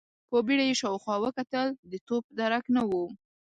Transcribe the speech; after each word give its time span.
په 0.29 0.37
بيړه 0.45 0.63
يې 0.69 0.75
شاوخوا 0.81 1.15
وکتل، 1.23 1.67
د 1.91 1.93
توپ 2.07 2.23
درک 2.39 2.65
نه 2.75 2.81
و. 2.89 2.91